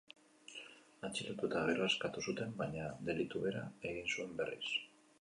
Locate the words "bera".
3.47-3.65